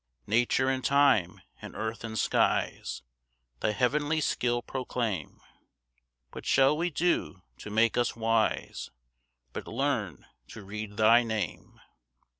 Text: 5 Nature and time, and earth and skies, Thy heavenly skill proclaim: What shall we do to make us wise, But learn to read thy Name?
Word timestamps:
5 0.23 0.27
Nature 0.29 0.67
and 0.67 0.83
time, 0.83 1.41
and 1.61 1.75
earth 1.75 2.03
and 2.03 2.17
skies, 2.17 3.03
Thy 3.59 3.69
heavenly 3.71 4.19
skill 4.19 4.63
proclaim: 4.63 5.39
What 6.31 6.43
shall 6.43 6.75
we 6.75 6.89
do 6.89 7.43
to 7.59 7.69
make 7.69 7.99
us 7.99 8.15
wise, 8.15 8.89
But 9.53 9.67
learn 9.67 10.25
to 10.47 10.63
read 10.63 10.97
thy 10.97 11.21
Name? 11.21 11.79